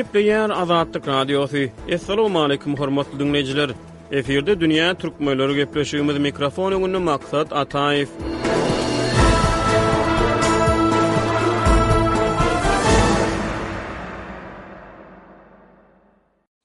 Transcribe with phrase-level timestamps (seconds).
[0.00, 1.64] Ýep diýär Azadlyk radiosy.
[1.96, 3.74] Assalamu alaykum hormatly dinleýijiler.
[4.22, 8.59] Eferde dünýä türkmenleri gepleşýümiz mikrofonuny maksat Ataýew.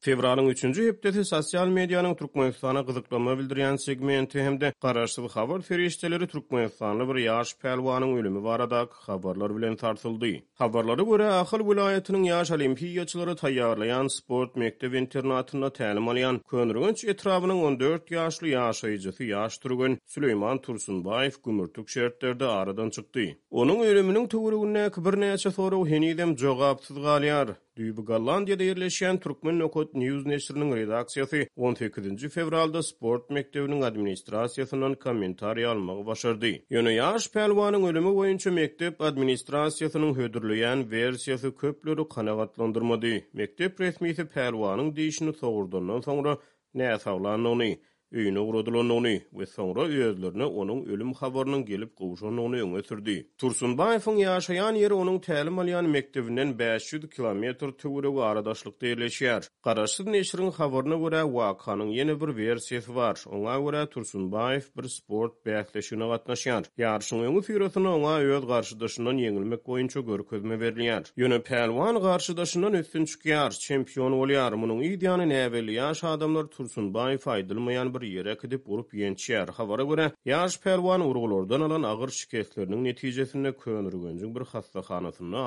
[0.06, 7.20] Fevralın 3-nji hepdesi sosial medianyň Türkmenistana gyzyklama bildirýän segmenti hemde garaşsyz habar ferişteleri Türkmenistanly bir
[7.22, 10.34] ýaş pelwanyň ölümi varadak, xabarlar bilen tartyldy.
[10.62, 18.12] Habarlara görä Ahal vilayatynyň ýaş Olimpiyaçıları tayyarlayan, sport mekdeb internatında tälim alayan, Könürgünç etrawynyň 14
[18.12, 23.28] ýaşly ýaşyjy ýaş turgun Süleyman Tursunbaýew gümürtük şertlerde aradan çykdy.
[23.52, 27.56] Onuň ölümüniň töwereginde bir näçe heni henidem jogapsyz galýar.
[27.80, 31.40] Düýbi Gollandiýada ýerleşen Türkmen Nokot News neşriniň redaksiýasy
[31.70, 36.52] 18-nji fevralda sport mekdebiniň administrasiýasynyň kommentary almagy başardy.
[36.76, 43.14] Ýöne ýaş pelwanyň ölümi boýunça mekdep administrasiýasynyň höderleýän wersiýasy köplüri kanagatlandyrmady.
[43.42, 46.38] Mekdep resmiýeti pelwanyň diýişini togurdandan soňra
[46.84, 47.70] näsaglanyny
[48.14, 53.16] öýüne gurudylanyny we soňra özlerini onuň ölüm habarynyň gelip gowşanyny öňe sürdi.
[53.42, 59.50] Tursunbaýewiň ýaşaýan ýeri onuň täälim alýan mekdebinden 500 kilometr töwere we aradaşlykda ýerleşýär.
[59.66, 63.18] Garaşyň neşiriň habaryna görä wakanyň ýene bir wersiýasy bar.
[63.26, 66.64] Oňa görä Tursunbaýew bir sport bäýleşigine gatnaşýar.
[66.78, 71.04] Ýarşyň öňe süýretini oňa öz garşydaşynyň ýeňilmek boýunça görkezme berilýär.
[71.18, 74.54] Ýöne pälwan garşydaşynyň üstün çykýar, çempion bolýar.
[74.62, 80.06] Munyň ideýany näbeli ýaş adamlar Tursunbaýew faýdalanmaýan bir yere kidip urup yençi ýer habara görä
[80.32, 84.82] ýaş perwan alan agyr şikeýetleriniň neticesinde köňür bir hasta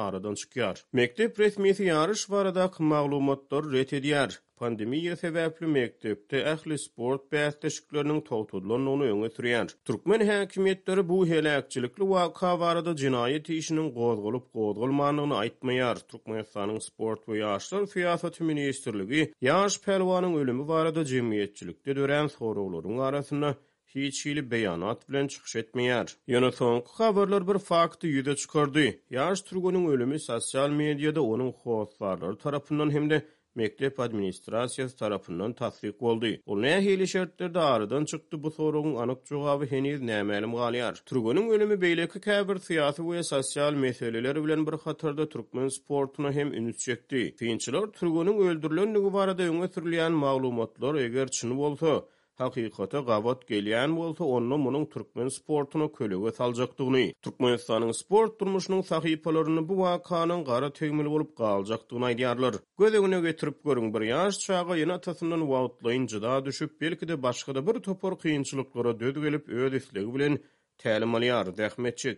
[0.08, 0.76] aradan çykýar.
[1.00, 4.30] Mektep resmiýeti ýaryş barada maglumatlar ret edýär.
[4.58, 9.68] pandemiýa sebäpli mektepde ähli sport bäsdeşiklerini togtudlanyny öňe sürýän.
[9.90, 15.96] Türkmen häkimetleri bu helakçylykly waka barada jinayet işiniň gozgulyp gozgulmanyny aýtmaýar.
[16.10, 23.54] Türkmenistanyň sport we ýaşlar siýasaty ministrligi ýaş perwanyň ölümi barada jemgyýetçilikde dören soraglaryň arasyna
[23.94, 26.06] hiç hili beyanat bilen çıkış etmeyer.
[26.28, 28.84] Ýöne sonku haberler bir faktı yüde çıkardı.
[29.10, 33.22] Ýaş Turgun'un ölümü sosyal medyada onun hoğuzlarları tarafından hemde
[33.58, 36.28] mektep administrasiyas tarapyndan tasdiq boldy.
[36.46, 37.06] Bu näme hili
[37.62, 40.94] aradan çykdy bu sorugyň anyk jogaby ne nämelim galýar.
[41.10, 46.78] Turgunyň ölümi beýleki käbir siyasi we sosial meseleler bilen bir hatarda türkmen sportuna hem ünüt
[46.86, 47.22] çekdi.
[47.40, 51.92] Kynçylar Turgunyň öldürilendigi barada öňe sürilýän maglumatlar eger çyny bolsa,
[52.38, 57.02] hakikate gavat gelýän bolsa onu munun türkmen sportuna kölege saljakdygyny.
[57.24, 62.60] Türkmenistanyň sport durmuşynyň sahypalaryny bu wakanyň gara tögmeli bolup galjakdygyny aýdýarlar.
[62.78, 68.18] Gözegine getirip görüň bir ýaş çağa ýene tasynyň wagtlaýyn jyda düşüp belki-de başga-da bir topar
[68.18, 70.38] kynçylyklara död gelip öd islegi bilen
[70.78, 71.46] Təlim alýar,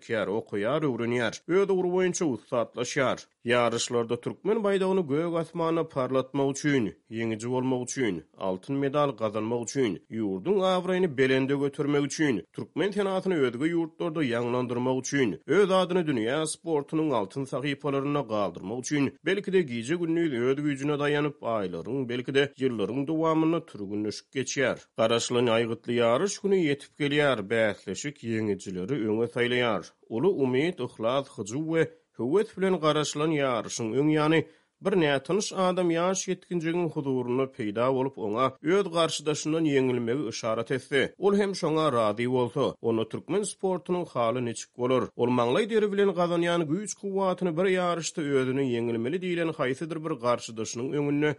[0.04, 1.32] kiyar, okuyar, ürünýär.
[1.48, 3.19] Öýde urwoýunça ustatlaşýar.
[3.44, 10.58] Yarışlarda Türkmen bayrağını göğ asmana parlatma üçin, yeňiji bolmak üçin, altın medal gazanmak üçin, ýurdun
[10.70, 17.44] awrayny belende götürme üçin, Türkmen tenatyny ödgü ýurtlarda ýaňlandyrmak üçin, öz adyny dünýä sportunyň altın
[17.44, 23.60] sahypalaryna galdyrmak üçin, belki de gije günni öz gücüne daýanyp aýlaryň, belki de ýyllaryň dowamyny
[23.72, 24.76] türgünleşip geçýär.
[24.98, 29.82] Garaşlyň aýgytly yarış günü ýetip gelýär, bäsleşik ýeňijileri öňe saýlaýar.
[30.10, 31.90] Ulu umyt, ihlas, hyjuw we
[32.20, 34.41] Kuvvet bilen garaşlan yarışın ön yani
[34.84, 38.47] bir nätanış adam ýaş yetkinjigin huzuruna peýda bolup oňa
[38.78, 41.00] öz garşydaşynyň ýeňilmegi işarat etdi.
[41.26, 42.66] Ol hem şoňa rady boldy.
[42.91, 45.03] Onu türkmen sportunyň haly neçik bolar?
[45.20, 50.86] Ol maňlaý deri bilen gazanýan güýç kuwwatyny bir ýarışda özüniň ýeňilmeli diýilen haýsydyr bir garşydaşynyň
[51.03, 51.30] öňünde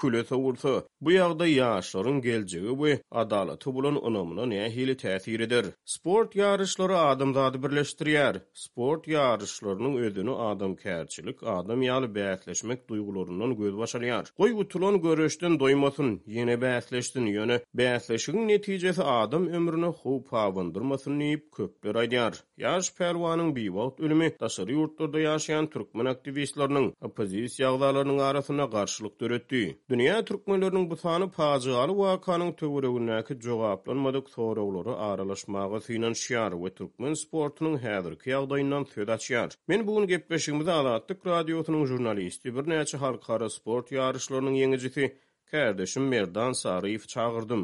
[0.00, 0.70] küle sowursa
[1.04, 5.64] bu ýagda ýaşlaryň geljegi we adalaty bolan önemine nähili täsir eder.
[5.94, 8.40] Sport ýarışlary adam birleşdirýär.
[8.54, 14.30] Sport ýarışlarynyň özüni adam käçilik, adam ýaly bäýetleşmek duýgularyndan göz başalýar.
[14.40, 22.00] Goý utulan görüşden doýmasyn, ýene bäýetleşdin ýöne bäýetleşigiň netijesi adam ömrüni howp awandyrmasyn diýip köpler
[22.04, 22.34] aýdýar.
[22.64, 29.64] Ýaş perwanyň wagt ölümi täsir ýurtdurdy ýaşaýan türkmen aktivistleriniň opozisiýa ýagdalarynyň arasyna garşylyk döretdi.
[29.92, 37.14] Dünya türkmenläriniň bu saňa paçygalı, WAK-nyň teoriýorunyňa ki jogaplanmady doktorlary aralaşmagy bilen şiar we türkmen
[37.24, 39.58] sportunyň häzirki ýagdaýyndan söhbetdeşdir.
[39.72, 45.10] Men bu gün gepleşigimde alamatlyk radioularynyň jurnalisti, birnäçe halkara sport ýaryşlarynyň ýeňijisi,
[45.52, 47.62] kardeşim Merdan Sarıýew çağırdym.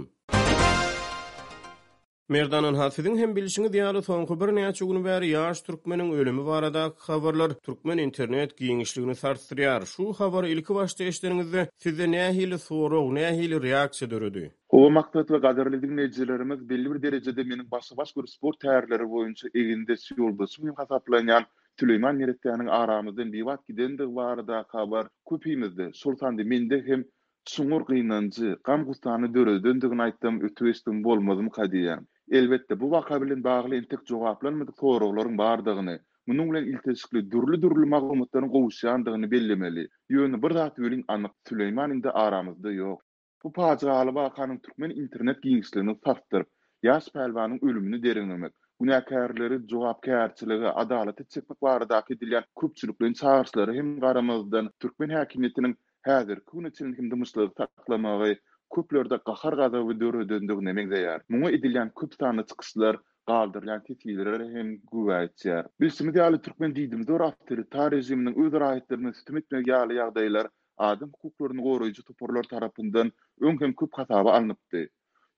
[2.30, 7.50] Merdanın hasidin hem bilişini diyalı sonku bir neya çugunu bəri yaş Türkmenin ölümü varada xavarlar
[7.50, 9.80] Türkmen internet giyinişliğini sarsdiriyar.
[9.82, 14.50] Şu xabar ilki başta eşlerinizde size neya hili soru, neya hili reaksiya dörüdü?
[14.68, 19.96] O maktat qadarlı dinleyicilerimiz belli bir derecede menin başı baş kuru spor təhərləri boyunca eginde
[19.96, 21.42] siyoldası mühim hasaplanyan
[21.76, 27.04] Tüleyman Nerettiyanın aramızdan bivat gidendi de varada xavar kupimizde sultandi mende hem
[27.44, 32.02] Sungur gynanjy, gam gustany döre döndügini aýtdym, ötüwestim bolmadym kadiýan.
[32.32, 35.96] Elbette bu vaka bilen bağlı entik jogaplanmady toroglaryň bardygyny,
[36.30, 39.82] munyň bilen iltisikli durly durly maglumatlaryň gowşandygyny bellemeli.
[40.14, 43.00] Ýöni bir zat bilen anyk Süleyman da aramyzda ýok.
[43.44, 46.46] Bu paçra alyp akanyň türkmen internet giňişligini tapdyryp,
[46.90, 48.52] ýaş pälwanyň ölümini derinlemek.
[48.80, 56.94] Buna jogapkärçiligi, adalaty kärçiliği, adaleti çıkmak varı da hem karamazdan, Türkmen hakimiyetinin hazır kuhun içinin
[56.98, 57.50] hem de mışlığı
[58.74, 61.20] köplerde qahar qazawy döredendigini nämek zeýär.
[61.34, 62.98] Muňa edilen köp sanly çykyşlar
[63.30, 65.66] galdyr, ýa-ni tetikleri hem güwäçär.
[65.80, 70.48] Bilsimi diýeli türkmen diýdim, dur aýtdyr, tarihimiň öz raýatlaryny sütmekle ýaly ýagdaýlar,
[70.90, 73.12] adam hukuklaryny goraýjy toparlar tarapyndan
[73.50, 74.84] öňkem köp hatawa alnypdy.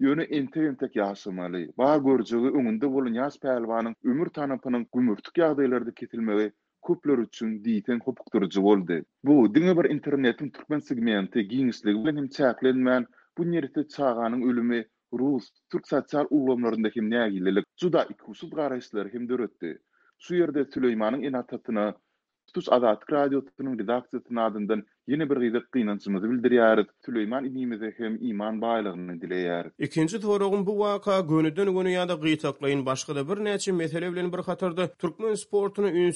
[0.02, 6.52] Ýöne internetdäki ýaşamaly, bar görjegi öňünde bolan ýaş pälwanyň ömür tanapynyň gümürtik ýagdaýlarda ketilmegi
[6.82, 8.96] Kuplar üçin diýen hopukdurjy boldy.
[9.24, 13.04] Bu diňe bir internetiň türkmen segmenti giňisligi bilen hem çäklenmän,
[13.38, 19.28] bu nerede çağanın ölümü Rus Türk satsar ulumlarında kim ne agilelik juda ikusuz garaşlar hem
[19.28, 19.78] dörötdi.
[20.18, 21.94] su yerde Süleymanın inatatını
[22.46, 26.90] Tutuş Azat Radio Tutunun adından Yine bir gizik kıynançımızı bildir yarık.
[27.06, 27.44] Süleyman
[27.96, 29.74] hem iman bağlılığını dile yarık.
[29.78, 34.38] Ikinci torogun bu vaka gönüden gönü ya da gıytaklayın başka da bir neçe metel bir
[34.38, 34.90] hatırdı.
[34.98, 36.12] Türkmen sportunu ün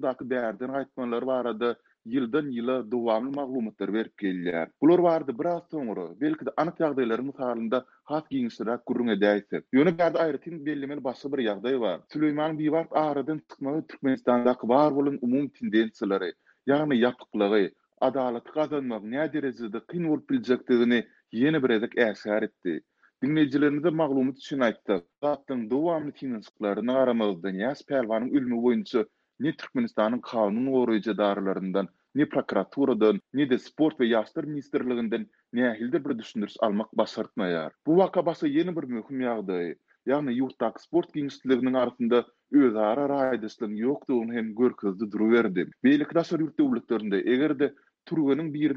[0.92, 1.74] vakanın bu vakanın bu
[2.06, 4.68] ýyldan ýyla dowamly maglumatlar berip gelýär.
[4.82, 7.80] Bular bardy, biraz az soňra belki de anyk ýagdaýlar mutalynda
[8.10, 9.62] hat giňisira gurrun edäýdi.
[9.76, 11.98] Ýöne gardy aýratyn belli bir başga bir ýagdaý bar.
[12.14, 16.30] Süleýman Biwart aradan çykmagy Türkmenistandaky bar bolan umumy tendensiýalary,
[16.70, 17.68] ýagny ýapyklygy,
[18.10, 21.02] adalet gazanmak näde derejede kyn bolup biljekdigini
[21.42, 22.76] ýene bir edik äsär etdi.
[23.24, 25.02] Dinleyicilerimize maglumat için ayttı.
[25.26, 29.04] Zatın doğu amlı kimin sıklarına aramalı Danias Pervan'ın ülmü boyunca
[29.40, 36.04] Ni Türkmenistan'ın kanun oruyca darlarından, ni prokuraturadan, ni de sport ve yastır ministerliliginden ne ahildir
[36.04, 39.74] bir düşündürüs almak basartma Bu Bu vakabası yeni bir mühküm yağdı.
[40.06, 45.70] Yani yuhtak sport genişliliginin arasında öz ara raydaslan yoktu onu hem görkızdı duruverdi.
[45.84, 47.74] Beylik dasar yurt devletlerinde, eger de
[48.04, 48.76] turgu turgu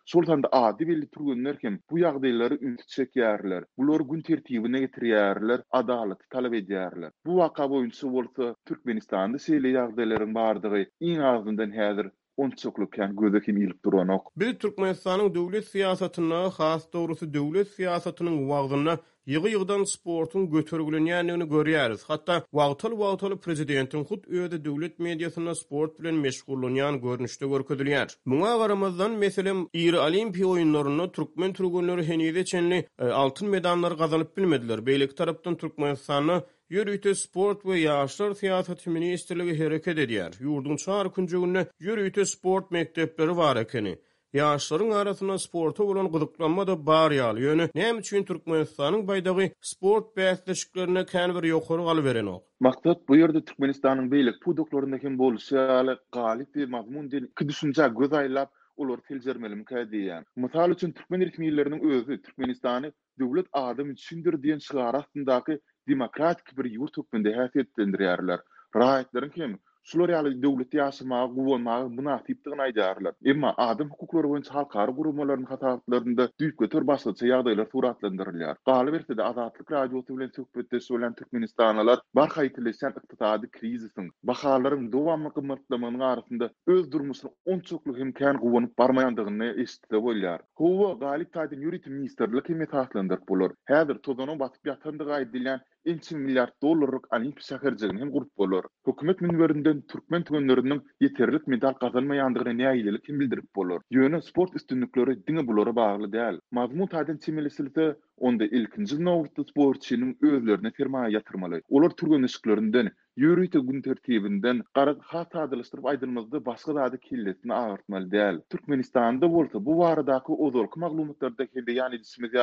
[0.58, 7.10] adi belli turgunlar hem bu ýagdaýlary üýtüp çekýärler bular gün tertibine getirýärler adalet talap edýärler
[7.26, 13.58] bu waka boýunça Türkmenistanda şeýle ýagdaýlaryň bardygy iň agzyndan häzir on ýa-ni yani, gözde kim
[13.62, 14.30] ýylyp duranok.
[14.42, 22.00] Bir türkmenistanyň döwlet siýasatyna, has dogrusy döwlet yığı yığdan sportun götürgülün yanını görüyoruz.
[22.06, 28.16] Hatta vaqtal vaqtal prezidentin xud öde devlet medyasına sport bilen meşgulun yan görünüşte görküdülüyar.
[28.24, 34.86] Muna varamazdan meselim İri Olimpiya oyunlarını Türkmen Turgunları henide çenli e, altın medanları kazanıp bilmediler.
[34.86, 40.32] Beylik Türkmen Türkmenistanı Yürüyte sport ve yaşlar siyaset ministerliği hareket ediyar.
[40.40, 43.98] Yurdun çağır kuncu günü sport mektepleri var ekeni.
[44.34, 47.66] Yaşların arasında sporta bolan gyzyklanma da bar ýaly ýöne.
[47.78, 52.42] Näme üçin Türkmenistanyň baýdagy sport beýleşikleriniň kan bir ýokary gal beren ok.
[52.66, 58.50] Maksat bu ýerde Türkmenistanyň beýlik puduklaryndan kim bolsa, ýaly galyp magmun diň, kidişinçä gözaýlap
[58.84, 60.26] ulary seljermelim kädiýän.
[60.46, 62.90] Mysal üçin Türkmen ýerkemilleriniň özü Türkmenistany
[63.22, 65.58] döwlet adım düşündir diýen şaýar hakyndaky
[65.92, 68.40] demokratik bir ýurt hökmünde häsiýetlendirýärler.
[68.82, 69.60] Raýatlaryň kim?
[69.84, 73.16] Sulorialy döwlet ýaşama gowulma buna tipdigini aýdarlar.
[73.32, 78.60] Emma adam hukuklary boýunça halkara gurulmalaryň hatalarynda düýüp götür başlygy ýagdaýlar suratlandyrylýar.
[78.70, 85.34] Gaýy berde azatlyk radiosu bilen söhbetde söýlen Türkmenistanlar bar haýtly sen iqtisady krizisiň bahalaryň dowamly
[85.40, 90.40] gymmatlamanyň arasynda öz durmuşyny onçukly hem kän gowunyp barmaýandygyny eşitdi bolýar.
[90.62, 93.56] Howa galyp taýdan ýuridik ministrlik hem taýdanlandyrylýar.
[93.74, 98.64] Häzir tozanyň batyp ýatandygy aýdylan ilçin milyard dolarlık alimpi şahırcılığını hem gurup bolor.
[98.86, 102.64] Hükümet münverinden Türkmen tüvenlerinin yeterlik medal kazanma yandığına ne
[103.06, 103.80] hem bildirip bolur.
[103.90, 106.40] Yönü sport üstünlükleri dini bolur bağlı değil.
[106.50, 111.60] Mağmut adın temelisilte onda ilkinci növurtlu sporçinin övlerine firmaya yatırmalı.
[111.68, 118.38] Olar turgun ışıklarından, yürüyte gün tertibinden, karak hat adalıştırıp aydınmazdı baskı dağda kirlisini ağırtmalı değil.
[118.50, 122.38] Türkmenistan'da bu varadakı ozorku maglumutlar da ýani de yani disimizi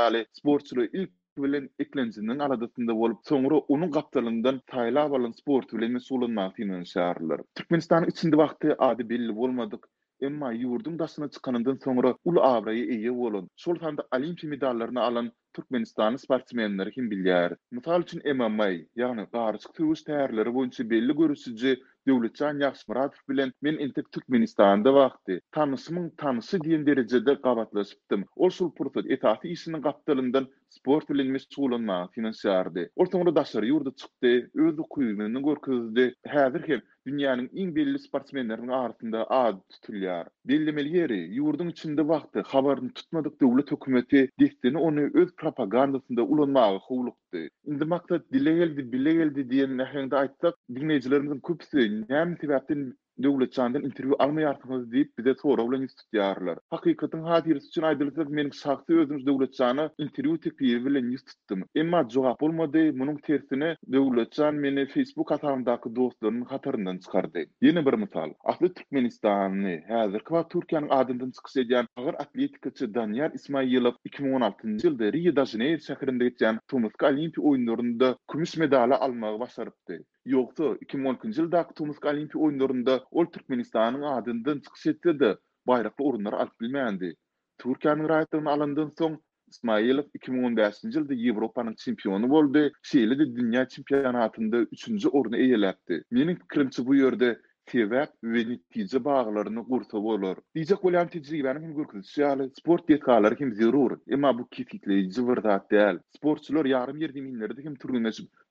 [0.93, 7.41] ilk bilen iklenjinin aradasında bolup soňra onuň gapdalyndan taýla balan sport bilen mesulanmak diýen şaharlar.
[7.59, 9.83] Türkmenistanyň içinde wagty ady belli bolmadyk.
[10.29, 13.47] Emma ýurdum daşyna çykanyndan soňra ul awraýy eýe bolan.
[13.65, 17.55] Şol sanda olimpiýa medallaryny alan Türkmenistanyň sportmenleri kim bilýär?
[17.71, 23.51] Mutal üçin Emma May, ýagny garyşyk töwüş täýärleri boýunça belli görüşüji Devletçan Yaxs Muradov bilen
[23.65, 25.35] men entik Türkmenistanda wagty.
[25.57, 28.23] tanysymyň tanysy diýen derejede gabatlaşypdym.
[28.35, 32.87] Ol şol purtu etaty isiniň gapdalyndan sport bilen meşgullanma finansiýardy.
[32.95, 34.33] Ol soňra daşary ýurda çykdy,
[34.67, 36.05] özüni kuýumyny görkezdi.
[36.37, 40.27] Häzirki dünýäniň iň belli sportmenleriniň arasynda ad tutulýar.
[40.51, 47.43] Belli yeri ýurdun içinde wagty habaryny tutmadyk devlet hökümeti dehtini onu öz propagandasynda ulanmagy howlukdy.
[47.73, 52.91] Indi makta dile geldi, bile geldi diýen näheňde aýtsak, dinleýijilerimiziň köpüsi näme sebäpden
[53.23, 56.57] döwlet çandan interwiu almaýarkymyz diýip bize sora bilen ýetdiýärler.
[56.75, 61.63] Hakykatyň hadirisi üçin aýdylsa meniň şahsy özüm döwlet çany interwiu tepiri bilen ýetdim.
[61.83, 67.45] Emma jogap bolmady, munyň tersine döwlet çan meni Facebook hatarymdaky dostlarymyň hatarından çykardy.
[67.61, 68.29] Ýene bir mysal.
[68.53, 75.35] Ahly Türkmenistanyny häzir Kwa Türkiýanyň adyndan çykýan edýän agyr atletikçi Daniyar Ismaýylow 2016-njy ýylda Rio
[75.41, 80.01] de Janeiro şäherinde geçen Tomsk Olimpiýa oýunlarynda kümüş medaly almagy başarypdy.
[80.25, 85.37] Yoksa 2010 yılda Tunus'un Olimpi oyunlarında ol Türkmenistan'ın adından çıkış etti de
[85.67, 86.35] bayraklı bilmendi.
[86.35, 87.15] alıp bilmeyendi.
[87.57, 92.71] Türkiye'nin rahatlarına alındığın son İsmail 2015 yılda Evropa'nın çimpiyonu oldu.
[92.83, 96.03] Şehirli de dünya çimpiyonatında üçüncü oranı eyalattı.
[96.11, 100.35] Benim fikrimci bu yörde tevek ve netice bağlarını kursa olur.
[100.55, 102.49] Diyecek olayam tecrü benim hem görkülü şeyali.
[102.59, 103.97] Sport yetkaları hem zirur.
[104.13, 105.99] Ama bu kifikleyici vırdat değil.
[106.17, 107.99] Sportçular yarım yerdi minnilerdi hem türlü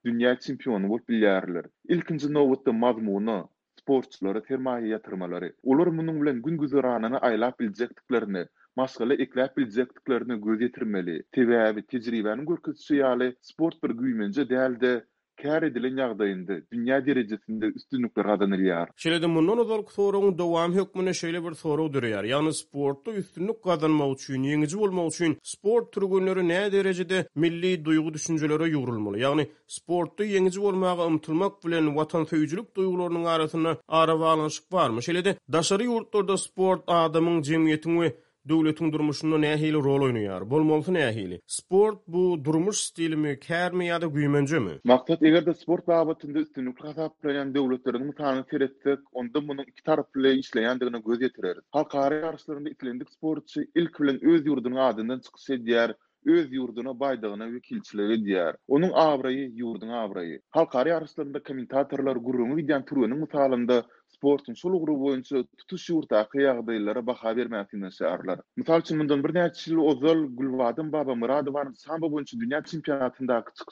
[0.09, 1.64] dünya çempionu bolup bilýärler.
[1.95, 3.42] Ilkinji nowatda mazmuny,
[3.80, 5.50] sportçylara termaýa ýatırmalary.
[5.75, 8.45] Olar munyň bilen gün güzaranyny aýlap biljekdiklerini,
[8.83, 11.16] maskala eklap biljekdiklerini göz ýetirmeli.
[11.38, 14.97] Tebäbi tejribäni görkezýäli sport bir güýmenje däldi.
[15.43, 18.91] kär edilen ýagdaýynda dünýä derejesinde üstünlükler gazanylýar.
[19.05, 22.29] Şeýle mundan uzak soragyň dowam hökmüne şeýle bir sorag durýar.
[22.33, 28.67] Ýagny sportda üstünlük gazanmak üçin, ýeňiji bolmak üçin sport türgünleri nä derejede milli duýgu düşünjelere
[28.75, 29.21] ýurulmaly?
[29.25, 29.47] Ýagny
[29.79, 35.01] sportda ýeňiji bolmagy umtulmak bilen watan söýjülük duýgularynyň arasyna ara baglanyşyk barmy?
[35.09, 38.13] Şeýle de daşary ýurtlarda sport adamyň jemgyýetini
[38.49, 40.47] döwletiň durmuşyna nähili rol oýnaýar?
[40.51, 41.41] Bolmolsa nähili?
[41.55, 44.79] Sport bu durmuş stilimi, kärmi ýa-da güýmençemi?
[44.89, 51.27] Maksat egerde sport babatynda üstünlük gazaplanan döwletleriň sanyny seretsek, onda munyň iki taraply işleýändigini göz
[51.29, 51.61] ýetirer.
[51.77, 58.57] Halkara ýarşlarynda itlendik sportçy ilk bilen öz ýurdunyň adyndan çykýar öz yurduna baydığına vekilçiləri diyar.
[58.69, 60.41] Onun avrayı yurdun avrayı.
[60.50, 67.37] Halkary yarışlarında kommentatorlar gurrumy vidyan turunu mutalında sportun sulu guru boyunca tutuş yurda kıyağdaylara baxa
[67.37, 68.41] vermeyatini şaharlar.
[68.81, 73.65] üçin mundan bir ýyl ozal gulvadın baba mıradı varmı samba boyunca dünya çimpiyonatında kıçkı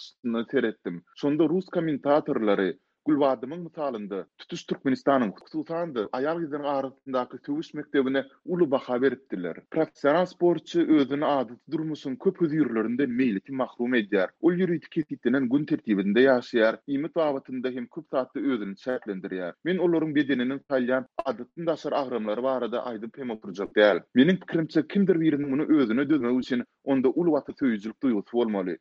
[0.51, 0.77] tere tere
[1.21, 2.79] tere tere
[3.09, 8.23] Ulwadymyň mysalynda Tutuş Türkmenistanyň hukukçylygynda aýal gyzlaryň arasyndaky töwüş mektebine
[8.57, 9.57] uly baha beripdiler.
[9.77, 14.29] Professional sportçy özüni ady durmuşyň köp ýörelerinde meýilki mahrum edýär.
[14.49, 19.57] Ol ýüregi kesitlenen gün tertibinde ýaşaýar, ýmit wagtynda hem köp saatda özüni çäklendirýär.
[19.69, 24.05] Men olaryň bedeninin salyan adatyn daşary ahramlary barada aýdyp hem okurjak däl.
[24.15, 28.75] Mening pikirimçe kimdir biriniň muny özüne dözmek üçin onda ul wagty töýüzlük duýgusy bolmaly.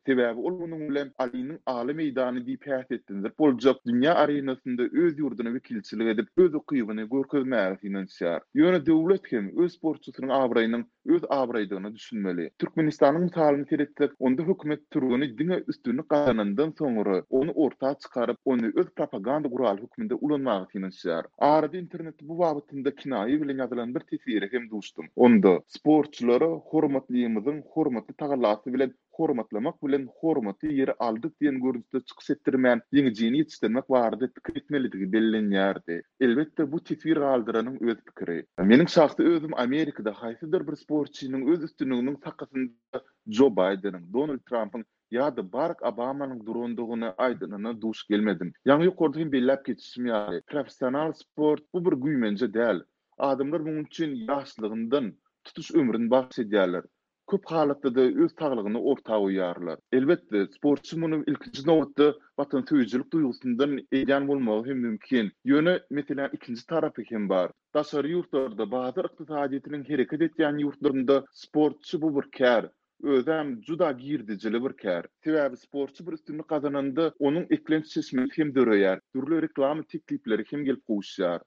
[0.46, 3.32] ol munyň bilen Alinin aly meýdany diýip häsiýet etdiňiz.
[3.38, 8.40] Boljak dünýä arenasynda öz ýurduny wekilçilik edip öz ukybyny görkezmäge finansiýar.
[8.56, 10.84] Ýöne döwlet hem öz sportçylaryň abraýynyň
[11.14, 12.48] öz abraýdygyny düşünmeli.
[12.60, 18.88] Türkmenistanyň taýlyny teretdik, onda hökümet turgyny diňe üstünlik gazanandan soňra onu orta çykaryp onu öz
[18.96, 21.24] propaganda guraly hökümetinde ulanmagy finansiýar.
[21.38, 25.06] Arada interneti bu wagtynda kinaýy bilen ýazylan bir tesiri hem duşdum.
[25.16, 32.26] Onda sportçylara hormatlymyzyň hormat hormatly tagallasy bilen hormatlamak bilen hormaty ýeri aldyk diýen görnüşde çykyş
[32.34, 35.96] etdirmän ýeňi jeni ýetirmek barada pikir etmelidigi bellenýärdi.
[36.28, 38.36] Elbetde bu tipir galdyranyň öz pikiri.
[38.72, 43.00] Meniň şahsy özüm Amerikada haýsydyr bir sportçynyň öz üstünlüginiň takasynda
[43.40, 48.52] Joe Biden'ın, Donald Trump'ın ya da Barack Obama'nın durunduğunu aydınına duş gelmedim.
[48.64, 50.42] Yani yukarıda bir lap geçişim yani.
[50.52, 52.80] Profesyonel sport bu bir güymence değil.
[53.18, 55.12] Adımlar bunun için yaşlığından
[55.44, 56.84] tutuş ömrünü bahsediyorlar.
[57.28, 59.78] köp halatda da öz taglygyny ortaga uýarlar.
[59.98, 62.06] Elbetde sportçy muny ilkinji nowatda
[62.40, 65.28] watan töýjülik duýgusyndan edýän bolmagy hem mümkin.
[65.52, 67.52] Ýöne meselem ikinji tarapy hem bar.
[67.78, 72.72] Daşary ýurtlarda bahadyr iqtisadiýetiniň hereket edýän ýurtlarynda sportçy bu bir kär.
[73.02, 75.04] özem juda girdi jyly bir kär.
[75.22, 79.00] Täbi sportçy bir üstünlik gazanandy, onuň iklim sesmi hem döreýär.
[79.14, 80.82] Türli reklama tekliplere hem gelip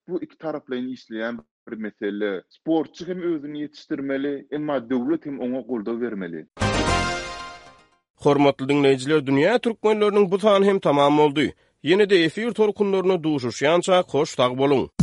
[0.08, 1.40] Bu iki tarapla işleýän
[1.70, 2.42] bir meselle.
[2.50, 6.48] Sportçy hem özüni ýetirmeli, hem döwlet hem oňa goldaw bermeli.
[8.16, 11.52] Hormatly dinleýijiler, dünýä türkmenläriniň bu sany hem tamam boldy.
[11.84, 15.01] Ýene-de efir torkunlaryna duşuşýança hoş tag bolun.